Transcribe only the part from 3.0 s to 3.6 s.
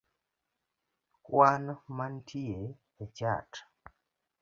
e chat?